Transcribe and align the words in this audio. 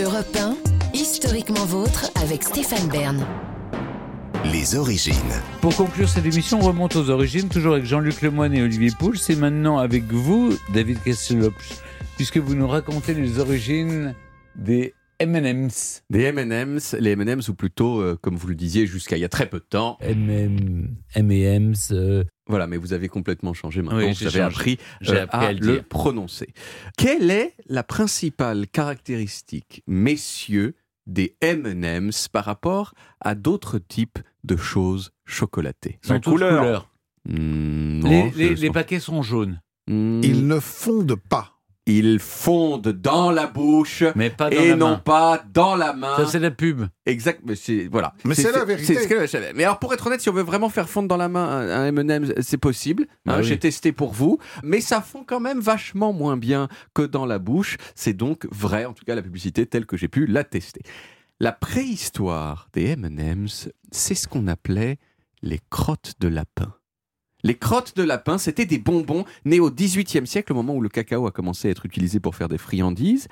Europe 0.00 0.36
1, 0.38 0.56
historiquement 0.94 1.64
vôtre 1.64 2.08
avec 2.22 2.44
Stéphane 2.44 2.88
Bern. 2.88 3.26
Les 4.44 4.76
origines. 4.76 5.14
Pour 5.60 5.74
conclure 5.74 6.08
cette 6.08 6.24
émission, 6.24 6.60
on 6.60 6.66
remonte 6.68 6.94
aux 6.94 7.10
origines, 7.10 7.48
toujours 7.48 7.72
avec 7.72 7.84
Jean-Luc 7.84 8.22
Lemoyne 8.22 8.54
et 8.54 8.62
Olivier 8.62 8.90
Pouls. 8.96 9.16
C'est 9.16 9.34
maintenant 9.34 9.78
avec 9.78 10.04
vous, 10.04 10.56
David 10.72 11.02
Kesselopsch, 11.02 11.78
puisque 12.16 12.36
vous 12.36 12.54
nous 12.54 12.68
racontez 12.68 13.12
les 13.12 13.40
origines 13.40 14.14
des 14.54 14.94
M&M's. 15.18 16.04
Des 16.10 16.22
M&M's, 16.22 16.94
les 17.00 17.10
M&M's 17.10 17.48
ou 17.48 17.54
plutôt, 17.54 18.00
euh, 18.00 18.16
comme 18.20 18.36
vous 18.36 18.46
le 18.46 18.54
disiez, 18.54 18.86
jusqu'à 18.86 19.16
il 19.16 19.20
y 19.20 19.24
a 19.24 19.28
très 19.28 19.46
peu 19.46 19.58
de 19.58 19.66
temps. 19.68 19.98
M&M, 20.00 20.94
M&M's. 21.16 21.90
euh, 21.90 22.22
Voilà, 22.48 22.66
mais 22.66 22.76
vous 22.78 22.92
avez 22.94 23.08
complètement 23.08 23.52
changé 23.54 23.82
maintenant. 23.82 23.98
Oui, 23.98 24.08
vous 24.08 24.14
j'ai 24.14 24.26
avez 24.26 24.38
changé. 24.38 24.42
appris, 24.42 24.78
J'ai 25.02 25.16
euh, 25.16 25.22
appris 25.24 25.44
à 25.44 25.48
à 25.48 25.52
le 25.52 25.82
prononcer. 25.82 26.48
Quelle 26.96 27.30
est 27.30 27.54
la 27.66 27.82
principale 27.82 28.66
caractéristique, 28.68 29.82
messieurs, 29.86 30.74
des 31.06 31.36
M&M's 31.40 32.28
par 32.28 32.44
rapport 32.44 32.94
à 33.20 33.34
d'autres 33.34 33.78
types 33.78 34.18
de 34.44 34.56
choses 34.56 35.12
chocolatées? 35.26 35.98
Toutes 36.02 36.24
couleur. 36.24 36.88
Hmm, 37.28 38.00
Les, 38.06 38.70
paquets 38.70 39.00
sont 39.00 39.22
jaunes, 39.22 39.60
Hmm, 39.86 40.20
Ils 40.22 40.46
ne 40.46 40.60
fondent 40.60 41.16
pas. 41.16 41.57
Ils 41.88 42.18
fondent 42.18 42.88
dans 42.88 43.30
la 43.30 43.46
bouche 43.46 44.04
mais 44.14 44.30
pas 44.30 44.50
dans 44.50 44.60
et 44.60 44.68
la 44.68 44.76
non 44.76 44.88
main. 44.90 44.96
pas 44.98 45.42
dans 45.52 45.74
la 45.74 45.92
main. 45.92 46.16
Ça, 46.16 46.26
c'est 46.26 46.38
la 46.38 46.50
pub. 46.50 46.82
Exact, 47.06 47.40
mais 47.44 47.56
c'est 47.56 47.88
voilà. 47.90 48.14
Mais 48.24 48.34
c'est 48.34 48.52
la 48.52 48.64
vérité. 48.64 48.96
mais 49.54 49.64
alors 49.64 49.78
pour 49.78 49.92
être 49.94 50.06
honnête, 50.06 50.20
si 50.20 50.28
on 50.28 50.32
veut 50.32 50.42
vraiment 50.42 50.68
faire 50.68 50.88
fondre 50.88 51.08
dans 51.08 51.16
la 51.16 51.28
main 51.28 51.46
un, 51.46 51.82
un 51.82 51.86
M&M's, 51.86 52.32
c'est 52.40 52.58
possible. 52.58 53.06
Bah 53.24 53.34
hein, 53.34 53.38
oui. 53.38 53.44
J'ai 53.44 53.58
testé 53.58 53.92
pour 53.92 54.12
vous, 54.12 54.38
mais 54.62 54.80
ça 54.80 55.00
fond 55.00 55.24
quand 55.26 55.40
même 55.40 55.60
vachement 55.60 56.12
moins 56.12 56.36
bien 56.36 56.68
que 56.94 57.02
dans 57.02 57.26
la 57.26 57.38
bouche. 57.38 57.76
C'est 57.94 58.12
donc 58.12 58.46
vrai, 58.50 58.84
en 58.84 58.92
tout 58.92 59.04
cas 59.04 59.14
la 59.14 59.22
publicité 59.22 59.66
telle 59.66 59.86
que 59.86 59.96
j'ai 59.96 60.08
pu 60.08 60.26
la 60.26 60.44
tester. 60.44 60.82
La 61.40 61.52
préhistoire 61.52 62.68
des 62.72 62.90
M&M's, 62.90 63.70
c'est 63.92 64.14
ce 64.14 64.26
qu'on 64.26 64.48
appelait 64.48 64.98
les 65.42 65.60
crottes 65.70 66.14
de 66.20 66.28
lapin. 66.28 66.74
Les 67.44 67.54
crottes 67.54 67.96
de 67.96 68.02
lapin, 68.02 68.36
c'était 68.36 68.66
des 68.66 68.78
bonbons 68.78 69.24
nés 69.44 69.60
au 69.60 69.70
XVIIIe 69.70 70.26
siècle, 70.26 70.52
au 70.52 70.56
moment 70.56 70.74
où 70.74 70.80
le 70.80 70.88
cacao 70.88 71.26
a 71.26 71.30
commencé 71.30 71.68
à 71.68 71.70
être 71.70 71.86
utilisé 71.86 72.18
pour 72.18 72.34
faire 72.34 72.48
des 72.48 72.58
friandises. 72.58 73.28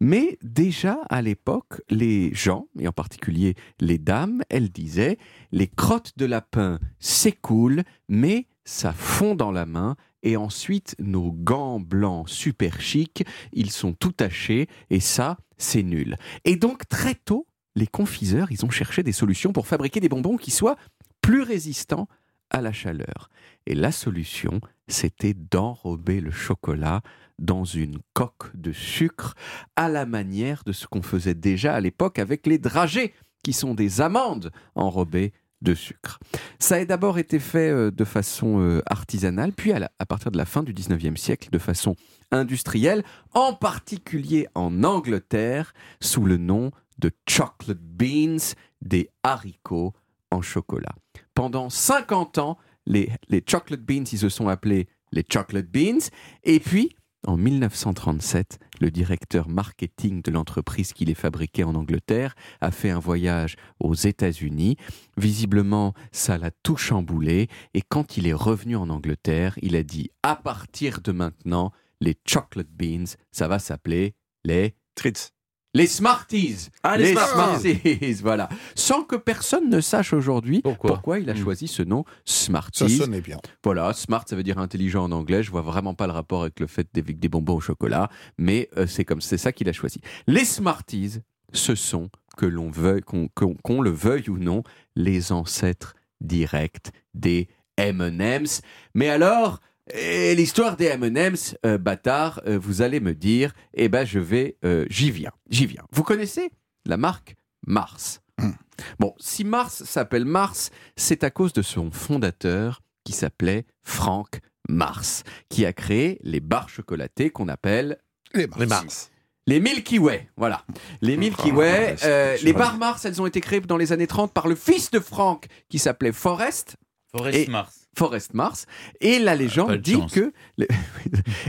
Mais 0.00 0.38
déjà 0.42 0.98
à 1.10 1.22
l'époque, 1.22 1.80
les 1.90 2.32
gens, 2.34 2.66
et 2.78 2.86
en 2.86 2.92
particulier 2.92 3.54
les 3.80 3.98
dames, 3.98 4.42
elles 4.48 4.70
disaient 4.70 5.18
les 5.50 5.66
crottes 5.66 6.12
de 6.16 6.24
lapin 6.24 6.78
s'écoulent, 7.00 7.82
mais 8.08 8.46
ça 8.64 8.92
fond 8.92 9.34
dans 9.34 9.50
la 9.50 9.66
main. 9.66 9.96
Et 10.22 10.36
ensuite, 10.36 10.94
nos 11.00 11.32
gants 11.32 11.80
blancs 11.80 12.28
super 12.28 12.80
chics, 12.80 13.24
ils 13.52 13.72
sont 13.72 13.92
tout 13.92 14.12
tachés, 14.12 14.68
et 14.88 15.00
ça, 15.00 15.36
c'est 15.58 15.82
nul. 15.82 16.16
Et 16.44 16.54
donc, 16.54 16.86
très 16.88 17.16
tôt, 17.16 17.48
les 17.74 17.88
confiseurs, 17.88 18.52
ils 18.52 18.64
ont 18.64 18.70
cherché 18.70 19.02
des 19.02 19.10
solutions 19.10 19.52
pour 19.52 19.66
fabriquer 19.66 19.98
des 19.98 20.08
bonbons 20.08 20.36
qui 20.36 20.52
soient 20.52 20.76
plus 21.22 21.42
résistants 21.42 22.06
à 22.52 22.60
la 22.60 22.72
chaleur. 22.72 23.30
Et 23.66 23.74
la 23.74 23.90
solution, 23.90 24.60
c'était 24.88 25.34
d'enrober 25.34 26.20
le 26.20 26.30
chocolat 26.30 27.02
dans 27.38 27.64
une 27.64 27.98
coque 28.12 28.54
de 28.54 28.72
sucre 28.72 29.34
à 29.74 29.88
la 29.88 30.06
manière 30.06 30.62
de 30.64 30.72
ce 30.72 30.86
qu'on 30.86 31.02
faisait 31.02 31.34
déjà 31.34 31.74
à 31.74 31.80
l'époque 31.80 32.18
avec 32.18 32.46
les 32.46 32.58
dragées, 32.58 33.14
qui 33.42 33.52
sont 33.52 33.74
des 33.74 34.00
amandes 34.00 34.52
enrobées 34.76 35.32
de 35.62 35.74
sucre. 35.74 36.18
Ça 36.58 36.76
a 36.76 36.84
d'abord 36.84 37.18
été 37.18 37.38
fait 37.38 37.70
euh, 37.70 37.90
de 37.90 38.04
façon 38.04 38.60
euh, 38.60 38.82
artisanale, 38.86 39.52
puis 39.52 39.72
à, 39.72 39.90
à 39.98 40.06
partir 40.06 40.30
de 40.30 40.36
la 40.36 40.44
fin 40.44 40.62
du 40.62 40.72
19e 40.72 41.16
siècle 41.16 41.48
de 41.50 41.58
façon 41.58 41.96
industrielle, 42.30 43.04
en 43.32 43.54
particulier 43.54 44.48
en 44.54 44.84
Angleterre, 44.84 45.72
sous 46.00 46.24
le 46.24 46.36
nom 46.36 46.72
de 46.98 47.10
chocolate 47.28 47.78
beans, 47.78 48.54
des 48.80 49.10
haricots 49.22 49.92
en 50.32 50.42
chocolat. 50.42 50.94
Pendant 51.34 51.70
50 51.70 52.38
ans, 52.38 52.58
les, 52.86 53.10
les 53.28 53.42
chocolate 53.46 53.82
beans, 53.82 54.04
ils 54.10 54.18
se 54.18 54.28
sont 54.28 54.48
appelés 54.48 54.88
les 55.12 55.24
chocolate 55.30 55.70
beans, 55.70 56.00
et 56.42 56.58
puis 56.58 56.96
en 57.24 57.36
1937, 57.36 58.58
le 58.80 58.90
directeur 58.90 59.48
marketing 59.48 60.22
de 60.22 60.32
l'entreprise 60.32 60.92
qui 60.92 61.04
les 61.04 61.14
fabriquait 61.14 61.62
en 61.62 61.76
Angleterre 61.76 62.34
a 62.60 62.72
fait 62.72 62.90
un 62.90 62.98
voyage 62.98 63.54
aux 63.78 63.94
États-Unis. 63.94 64.76
Visiblement, 65.16 65.94
ça 66.10 66.36
l'a 66.36 66.50
tout 66.64 66.76
chamboulé. 66.76 67.46
Et 67.74 67.82
quand 67.82 68.16
il 68.16 68.26
est 68.26 68.32
revenu 68.32 68.74
en 68.74 68.90
Angleterre, 68.90 69.56
il 69.62 69.76
a 69.76 69.84
dit 69.84 70.10
à 70.24 70.34
partir 70.34 71.00
de 71.00 71.12
maintenant, 71.12 71.70
les 72.00 72.18
chocolate 72.26 72.70
beans, 72.70 73.14
ça 73.30 73.46
va 73.46 73.60
s'appeler 73.60 74.16
les 74.44 74.74
Tritz. 74.96 75.32
Les 75.74 75.86
Smarties. 75.86 76.68
Ah, 76.82 76.96
les 76.96 77.12
Smarties. 77.12 77.76
Smarties, 77.80 78.12
voilà. 78.22 78.48
Sans 78.74 79.02
que 79.04 79.16
personne 79.16 79.70
ne 79.70 79.80
sache 79.80 80.12
aujourd'hui 80.12 80.60
Pourquoi 80.62 80.90
pourquoi 80.92 81.18
il 81.18 81.30
a 81.30 81.34
Hmm. 81.34 81.42
choisi 81.42 81.66
ce 81.68 81.82
nom 81.82 82.04
Ça 82.24 82.44
Smarties. 82.46 82.96
sonnait 82.98 83.20
bien. 83.20 83.38
Voilà, 83.64 83.92
smart, 83.94 84.24
ça 84.28 84.36
veut 84.36 84.42
dire 84.42 84.58
intelligent 84.58 85.04
en 85.04 85.12
anglais. 85.12 85.42
Je 85.42 85.50
vois 85.50 85.62
vraiment 85.62 85.94
pas 85.94 86.06
le 86.06 86.12
rapport 86.12 86.42
avec 86.42 86.60
le 86.60 86.66
fait 86.66 86.86
des, 86.92 87.02
des 87.02 87.28
bonbons 87.28 87.56
au 87.56 87.60
chocolat, 87.60 88.08
mais 88.38 88.68
euh, 88.76 88.86
c'est 88.86 89.04
comme 89.04 89.20
c'est 89.20 89.38
ça 89.38 89.52
qu'il 89.52 89.68
a 89.68 89.72
choisi. 89.72 90.00
Les 90.26 90.44
Smarties, 90.44 91.20
ce 91.52 91.74
sont 91.74 92.10
que 92.36 92.46
l'on 92.46 92.70
veuille, 92.70 93.02
qu'on 93.02 93.28
qu'on- 93.34 93.54
qu'on 93.62 93.80
le 93.82 93.90
veuille 93.90 94.28
ou 94.30 94.38
non, 94.38 94.62
les 94.96 95.32
ancêtres 95.32 95.94
directs 96.20 96.90
des 97.14 97.48
M&M's. 97.78 98.60
Mais 98.94 99.08
alors, 99.08 99.60
eh, 99.90 100.34
l'histoire 100.34 100.76
des 100.76 100.86
M&M's, 100.86 101.56
euh, 101.66 101.78
bâtard, 101.78 102.40
euh, 102.46 102.58
vous 102.58 102.82
allez 102.82 103.00
me 103.00 103.14
dire, 103.14 103.52
eh 103.74 103.88
ben 103.88 104.04
je 104.04 104.18
vais, 104.18 104.56
euh, 104.64 104.86
j'y 104.88 105.10
viens, 105.10 105.32
j'y 105.50 105.66
viens. 105.66 105.82
Vous 105.92 106.02
connaissez 106.02 106.50
la 106.86 106.96
marque 106.96 107.34
Mars? 107.66 108.20
Hmm. 108.38 108.52
Bon, 108.98 109.14
si 109.18 109.44
Mars 109.44 109.84
s'appelle 109.84 110.24
Mars, 110.24 110.70
c'est 110.96 111.24
à 111.24 111.30
cause 111.30 111.52
de 111.52 111.62
son 111.62 111.90
fondateur 111.90 112.80
qui 113.04 113.12
s'appelait 113.12 113.66
Frank 113.82 114.40
Mars, 114.68 115.24
qui 115.48 115.66
a 115.66 115.72
créé 115.72 116.18
les 116.22 116.40
barres 116.40 116.68
chocolatées 116.68 117.30
qu'on 117.30 117.48
appelle 117.48 117.98
Les 118.34 118.46
Mars. 118.46 118.60
Les 118.60 118.66
Mars. 118.66 119.10
les 119.48 119.60
Milky 119.60 119.98
Way. 119.98 120.28
Voilà. 120.36 120.64
Les 121.02 121.16
Milky 121.16 121.50
Ah, 121.52 121.56
Way. 121.56 121.96
euh, 122.04 122.36
c'est 122.38 122.44
les 122.44 122.52
barres 122.52 122.78
Mars, 122.78 123.04
elles 123.04 123.20
ont 123.20 123.26
été 123.26 123.40
créées 123.40 123.60
dans 123.60 123.76
les 123.76 123.92
années 123.92 124.06
30 124.06 124.32
par 124.32 124.46
le 124.48 124.54
fils 124.54 124.90
de 124.92 125.00
Frank 125.00 125.46
qui 125.68 125.78
s'appelait 125.80 126.12
Forrest. 126.12 126.76
Forest 127.16 127.38
Et- 127.38 127.50
Mars. 127.50 127.78
Forrest 127.94 128.32
Mars. 128.32 128.64
Et 129.02 129.18
la 129.18 129.32
pas 129.32 129.36
légende 129.36 129.70
de 129.72 129.76
dit 129.76 129.92
chance. 129.92 130.12
que 130.12 130.32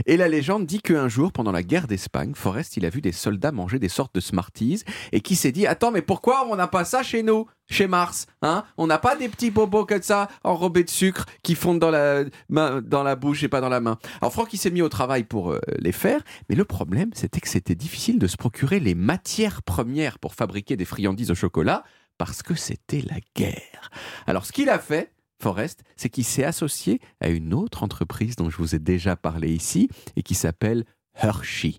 et 0.06 0.18
la 0.18 0.28
légende 0.28 0.66
dit 0.66 0.80
qu'un 0.82 1.08
jour, 1.08 1.32
pendant 1.32 1.52
la 1.52 1.62
guerre 1.62 1.86
d'Espagne, 1.86 2.32
Forrest 2.34 2.76
il 2.76 2.84
a 2.84 2.90
vu 2.90 3.00
des 3.00 3.12
soldats 3.12 3.50
manger 3.50 3.78
des 3.78 3.88
sortes 3.88 4.14
de 4.14 4.20
Smarties 4.20 4.82
et 5.12 5.22
qui 5.22 5.36
s'est 5.36 5.52
dit 5.52 5.66
attends 5.66 5.90
mais 5.90 6.02
pourquoi 6.02 6.46
on 6.50 6.56
n'a 6.56 6.68
pas 6.68 6.84
ça 6.84 7.02
chez 7.02 7.22
nous, 7.22 7.46
chez 7.70 7.86
Mars, 7.86 8.26
hein? 8.42 8.64
On 8.76 8.86
n'a 8.86 8.98
pas 8.98 9.16
des 9.16 9.30
petits 9.30 9.50
bobos 9.50 9.86
comme 9.86 10.02
ça 10.02 10.28
enrobés 10.42 10.84
de 10.84 10.90
sucre 10.90 11.24
qui 11.42 11.54
fondent 11.54 11.78
dans 11.78 11.90
la 11.90 12.24
main, 12.50 12.82
dans 12.82 13.02
la 13.02 13.16
bouche 13.16 13.42
et 13.42 13.48
pas 13.48 13.62
dans 13.62 13.70
la 13.70 13.80
main. 13.80 13.98
Alors 14.20 14.34
Franck 14.34 14.52
il 14.52 14.58
s'est 14.58 14.70
mis 14.70 14.82
au 14.82 14.90
travail 14.90 15.24
pour 15.24 15.52
euh, 15.52 15.60
les 15.78 15.92
faire, 15.92 16.20
mais 16.50 16.56
le 16.56 16.66
problème 16.66 17.08
c'était 17.14 17.40
que 17.40 17.48
c'était 17.48 17.74
difficile 17.74 18.18
de 18.18 18.26
se 18.26 18.36
procurer 18.36 18.80
les 18.80 18.94
matières 18.94 19.62
premières 19.62 20.18
pour 20.18 20.34
fabriquer 20.34 20.76
des 20.76 20.84
friandises 20.84 21.30
au 21.30 21.34
chocolat 21.34 21.84
parce 22.18 22.42
que 22.42 22.54
c'était 22.54 23.00
la 23.00 23.16
guerre. 23.34 23.90
Alors 24.26 24.44
ce 24.44 24.52
qu'il 24.52 24.68
a 24.68 24.78
fait 24.78 25.10
Forrest, 25.44 25.84
c'est 25.96 26.08
qu'il 26.08 26.24
s'est 26.24 26.42
associé 26.44 27.00
à 27.20 27.28
une 27.28 27.52
autre 27.52 27.82
entreprise 27.82 28.34
dont 28.34 28.48
je 28.48 28.56
vous 28.56 28.74
ai 28.74 28.78
déjà 28.78 29.14
parlé 29.14 29.52
ici 29.54 29.90
et 30.16 30.22
qui 30.22 30.34
s'appelle 30.34 30.86
Hershey. 31.14 31.74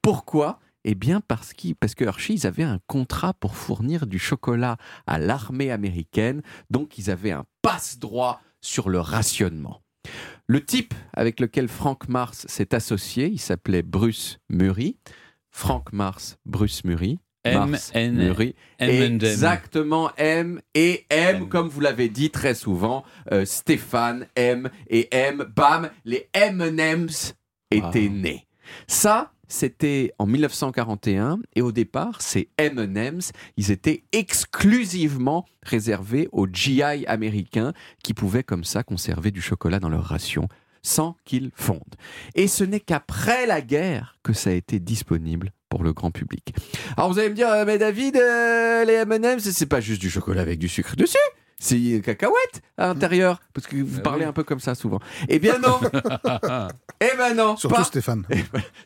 Pourquoi? 0.00 0.58
Eh 0.84 0.94
bien 0.94 1.20
parce, 1.20 1.52
qu'il- 1.52 1.76
parce 1.76 1.94
que 1.94 2.04
Hershey, 2.04 2.32
ils 2.32 2.46
avaient 2.46 2.62
un 2.64 2.78
contrat 2.86 3.34
pour 3.34 3.56
fournir 3.56 4.06
du 4.06 4.18
chocolat 4.18 4.78
à 5.06 5.18
l'armée 5.18 5.70
américaine, 5.70 6.40
donc 6.70 6.96
ils 6.96 7.10
avaient 7.10 7.30
un 7.32 7.44
passe-droit 7.60 8.40
sur 8.62 8.88
le 8.88 9.00
rationnement. 9.00 9.82
Le 10.46 10.64
type 10.64 10.94
avec 11.12 11.40
lequel 11.40 11.68
Frank 11.68 12.08
Mars 12.08 12.46
s'est 12.48 12.74
associé, 12.74 13.28
il 13.28 13.38
s'appelait 13.38 13.82
Bruce 13.82 14.38
Murray. 14.48 14.96
Frank 15.50 15.92
Mars, 15.92 16.38
Bruce 16.46 16.84
Murray. 16.84 17.18
M, 17.44 17.76
N, 17.94 18.14
Murray. 18.16 18.54
Exactement, 18.78 20.10
M 20.16 20.60
et 20.74 21.06
M, 21.08 21.48
comme 21.48 21.68
vous 21.68 21.80
l'avez 21.80 22.08
dit 22.08 22.30
très 22.30 22.54
souvent, 22.54 23.04
euh, 23.32 23.44
Stéphane, 23.44 24.26
M 24.36 24.68
et 24.88 25.08
M, 25.10 25.46
bam, 25.54 25.90
les 26.04 26.28
M&M's 26.34 27.34
étaient 27.70 28.08
nés. 28.08 28.46
Ça, 28.86 29.32
c'était 29.48 30.12
en 30.18 30.26
1941 30.26 31.40
et 31.56 31.62
au 31.62 31.72
départ, 31.72 32.22
ces 32.22 32.50
M&M's, 32.58 33.32
ils 33.56 33.70
étaient 33.70 34.04
exclusivement 34.12 35.44
réservés 35.62 36.28
aux 36.32 36.46
GI 36.46 36.82
américains 37.06 37.72
qui 38.04 38.14
pouvaient 38.14 38.44
comme 38.44 38.64
ça 38.64 38.82
conserver 38.82 39.30
du 39.30 39.40
chocolat 39.40 39.80
dans 39.80 39.88
leur 39.88 40.04
ration 40.04 40.48
sans 40.82 41.16
qu'ils 41.24 41.50
fondent. 41.54 41.96
Et 42.34 42.48
ce 42.48 42.64
n'est 42.64 42.80
qu'après 42.80 43.46
la 43.46 43.60
guerre 43.60 44.18
que 44.22 44.32
ça 44.32 44.50
a 44.50 44.54
été 44.54 44.78
disponible 44.78 45.52
pour 45.70 45.82
le 45.82 45.94
grand 45.94 46.10
public. 46.10 46.52
Alors 46.98 47.10
vous 47.10 47.18
allez 47.18 47.30
me 47.30 47.34
dire, 47.34 47.48
euh, 47.48 47.64
mais 47.64 47.78
David, 47.78 48.16
euh, 48.16 48.84
les 48.84 48.92
M&M's, 48.94 49.48
c'est 49.50 49.66
pas 49.66 49.80
juste 49.80 50.00
du 50.02 50.10
chocolat 50.10 50.42
avec 50.42 50.58
du 50.58 50.68
sucre 50.68 50.96
dessus 50.96 51.16
c'est 51.62 52.00
cacahuètes 52.02 52.62
à 52.78 52.86
l'intérieur, 52.86 53.38
parce 53.52 53.66
que 53.66 53.76
vous 53.76 53.96
Bah 53.96 54.02
parlez 54.02 54.24
un 54.24 54.32
peu 54.32 54.44
comme 54.44 54.60
ça 54.60 54.74
souvent. 54.74 54.98
Eh 55.28 55.38
bien 55.38 55.58
non 55.58 55.78
Eh 57.02 57.16
ben 57.18 57.34
non 57.34 57.54
Surtout 57.58 57.76
pas- 57.76 57.84
Stéphane. 57.84 58.24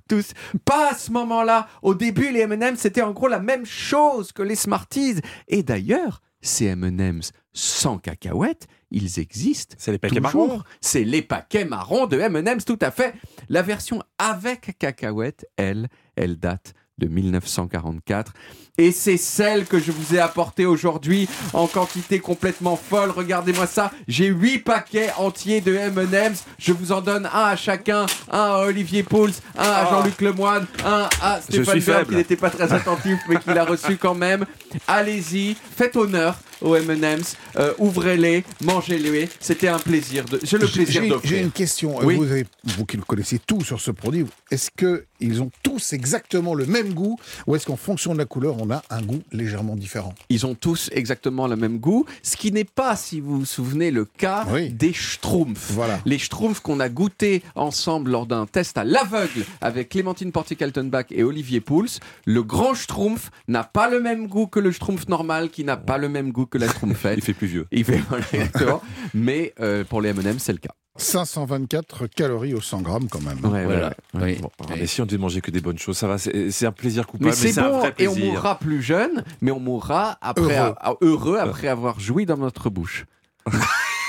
tous. 0.09 0.33
Pas 0.65 0.91
à 0.91 0.95
ce 0.97 1.13
moment-là. 1.13 1.69
Au 1.83 1.95
début, 1.95 2.33
les 2.33 2.41
M&M's, 2.41 2.81
c'était 2.81 3.03
en 3.03 3.13
gros 3.13 3.29
la 3.29 3.39
même 3.39 3.65
chose 3.65 4.33
que 4.33 4.43
les 4.43 4.57
Smarties. 4.57 5.21
Et 5.47 5.63
d'ailleurs, 5.63 6.21
ces 6.43 6.65
M&M's 6.67 7.31
sans 7.53 7.99
cacahuètes, 7.99 8.67
ils 8.91 9.21
existent. 9.21 9.77
C'est 9.79 9.93
les 9.93 9.99
paquets 9.99 10.17
toujours. 10.21 10.49
marrons. 10.49 10.63
C'est 10.81 11.05
les 11.05 11.23
paquets 11.23 11.65
marrons 11.65 12.07
de 12.07 12.19
M&M's, 12.19 12.65
tout 12.65 12.79
à 12.83 12.91
fait. 12.91 13.15
La 13.49 13.63
version 13.63 14.03
avec 14.19 14.77
cacahuètes, 14.79 15.47
elle, 15.57 15.89
elle 16.17 16.37
date 16.39 16.75
de 16.99 17.09
1944. 17.09 18.33
Et 18.79 18.93
c'est 18.93 19.17
celle 19.17 19.67
que 19.67 19.79
je 19.79 19.93
vous 19.93 20.15
ai 20.15 20.19
apportée 20.19 20.67
aujourd'hui 20.67 21.29
en 21.53 21.67
quantité 21.67 22.19
complètement 22.19 22.77
folle. 22.77 23.11
Regardez-moi 23.11 23.67
ça. 23.67 23.93
J'ai 24.09 24.27
8 24.27 24.59
paquets 24.59 25.11
entiers 25.17 25.61
de 25.61 25.75
M&M's. 25.75 26.45
Je 26.59 26.73
vous 26.73 26.93
en 26.93 27.01
donne 27.01 27.27
un 27.27 27.45
à 27.47 27.57
chacun. 27.57 28.07
Un 28.31 28.39
à 28.39 28.59
Olivier 28.67 29.03
Pouls, 29.03 29.31
un 29.57 29.63
à 29.63 29.85
Ah. 29.85 29.89
Jean-Luc 29.91 30.21
Lemoine, 30.21 30.67
un 30.85 31.09
à 31.21 31.41
Stéphane 31.41 31.81
suis 31.81 31.91
Bern 31.91 32.05
qui 32.07 32.15
n'était 32.15 32.37
pas 32.37 32.51
très 32.51 32.73
attentif 32.73 33.19
mais 33.29 33.37
qui 33.37 33.51
l'a 33.53 33.65
reçu 33.65 33.97
quand 33.97 34.15
même. 34.15 34.45
Allez-y, 34.89 35.55
faites 35.77 35.97
honneur 35.97 36.37
aux 36.61 36.75
M&M's. 36.77 37.37
Euh, 37.57 37.73
Ouvrez-les, 37.79 38.45
mangez-les. 38.63 39.29
C'était 39.41 39.69
un 39.69 39.79
plaisir. 39.79 40.25
De... 40.25 40.41
J'ai 40.43 40.59
le 40.59 40.67
plaisir 40.67 41.03
J'ai 41.23 41.29
j'ai 41.29 41.41
une 41.41 41.51
question. 41.51 41.97
Oui. 42.03 42.17
Vous, 42.17 42.25
avez- 42.31 42.47
vous 42.65 42.85
qui 42.85 42.97
le 42.97 43.03
connaissez 43.03 43.39
tout 43.39 43.63
sur 43.63 43.81
ce 43.81 43.91
produit, 43.91 44.25
est-ce 44.51 44.71
qu'ils 44.71 45.43
ont 45.43 45.51
tous 45.63 45.93
exactement 45.93 46.55
le 46.55 46.67
même 46.67 46.95
goût 46.95 47.19
ou 47.47 47.57
est-ce 47.57 47.67
qu'en 47.67 47.77
fonction 47.77 48.13
de 48.15 48.19
la 48.19 48.25
couleur, 48.25 48.57
on 48.61 48.71
a 48.71 48.83
un 48.91 49.03
goût 49.03 49.23
légèrement 49.33 49.77
différent? 49.77 50.15
Ils 50.29 50.47
ont 50.47 50.55
tous 50.55 50.91
exactement 50.93 51.47
le 51.47 51.57
même 51.57 51.79
goût, 51.79 52.05
ce 52.23 52.37
qui 52.37 52.53
n'est 52.53 52.65
pas, 52.65 52.97
si 52.97 53.21
vous 53.21 53.41
vous 53.41 53.45
souvenez, 53.45 53.91
le 53.91 54.05
cas 54.05 54.47
Oui. 54.53 54.71
des 54.71 54.93
Schtroumpfs. 54.93 55.71
Voilà. 55.73 56.01
Les 56.05 56.19
Schtroumpfs 56.19 56.61
qu'on 56.61 56.81
a 56.81 56.89
goûté 56.89 57.43
ensemble 57.55 58.11
lors 58.11 58.27
d'un 58.27 58.47
test 58.47 58.79
à 58.79 58.85
l'aveugle 58.85 59.45
avec 59.61 59.89
Clémentine 59.91 60.33
Portier-Kaltenbach 60.33 61.07
et 61.11 61.23
Olivier 61.23 61.61
Pouls. 61.61 61.87
Le 62.27 62.43
grand 62.43 62.75
Schtroumpf 62.75 63.31
n'a 63.49 63.65
pas 63.65 63.89
le 63.91 64.01
même 64.01 64.27
goût 64.29 64.47
que 64.47 64.61
le 64.61 64.71
Schtroumpf 64.73 65.09
normal, 65.09 65.51
qui 65.51 65.65
n'a 65.65 65.77
pas 65.77 65.99
le 65.99 66.09
même 66.09 66.33
goût 66.33 66.44
que 66.47 66.59
la 66.59 66.69
Schtroumpfette. 66.69 67.15
Il 67.19 67.23
fait 67.23 67.35
plus 67.35 67.47
vieux. 67.47 67.67
Il 67.73 67.85
fait 67.85 68.01
voilà, 68.09 68.25
exactement. 68.33 68.83
Mais 69.15 69.53
euh, 69.61 69.85
pour 69.85 70.01
les 70.01 70.11
M&M, 70.11 70.39
c'est 70.39 70.53
le 70.53 70.59
cas. 70.59 70.71
524 70.97 72.07
calories 72.07 72.55
au 72.55 72.61
100 72.61 72.83
grammes 72.83 73.09
quand 73.09 73.21
même. 73.21 73.39
Ouais, 73.45 73.65
Voilà. 73.65 73.95
ouais. 74.15 74.39
Bon, 74.41 74.51
mais 74.71 74.87
si 74.87 75.03
on 75.03 75.07
devait 75.07 75.19
manger 75.19 75.41
que 75.41 75.51
des 75.51 75.61
bonnes 75.61 75.79
choses, 75.79 75.99
ça 75.99 76.07
va, 76.07 76.19
c'est 76.19 76.67
un 76.67 76.73
plaisir 76.73 77.07
coupable, 77.07 77.31
Mais 77.31 77.37
mais, 77.43 77.53
c'est 77.53 77.59
un 77.61 77.69
bon 77.71 77.79
vrai 77.81 77.95
et 77.99 78.07
on 78.07 78.15
mourra 78.17 78.59
plus 78.59 78.81
jeune, 78.81 79.25
mais 79.41 79.51
on 79.51 79.59
mourra 79.59 80.19
après 80.21 80.43
Heureux. 80.57 80.75
a- 80.81 80.95
heureux 81.01 81.39
après 81.39 81.67
avoir 81.69 81.99
joui 81.99 82.27
dans 82.27 82.37
notre 82.37 82.71
bouche. 82.71 83.07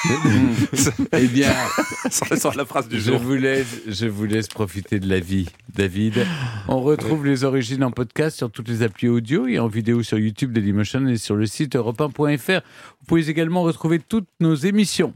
Eh 1.13 1.28
bien, 1.28 1.52
Ça 2.10 2.36
sort 2.36 2.56
la 2.56 2.66
phrase 2.66 2.88
du 2.88 3.00
je 3.00 3.12
jour. 3.12 3.19
vous, 3.19 3.36
laisse, 3.36 3.81
je 3.88 4.06
vous 4.07 4.25
laisse 4.25 4.48
profiter 4.48 5.00
de 5.00 5.07
la 5.10 5.19
vie, 5.19 5.48
David. 5.74 6.25
On 6.68 6.81
retrouve 6.81 7.25
les 7.25 7.44
origines 7.44 7.84
en 7.84 7.92
podcast 7.92 8.38
sur 8.38 8.52
toutes 8.52 8.68
les 8.68 8.84
applis 8.84 9.07
audio 9.07 9.48
et 9.48 9.60
en 9.60 9.68
vidéo 9.68 10.04
sur 10.04 10.18
YouTube 10.18 10.52
Dailymotion 10.52 11.07
et 11.07 11.18
sur 11.18 11.36
le 11.36 11.46
site 11.46 11.75
europe1.fr. 11.75 12.62
Vous 13.00 13.06
pouvez 13.07 13.30
également 13.30 13.63
retrouver 13.63 14.00
toutes 14.00 14.28
nos 14.40 14.56
émissions. 14.56 15.13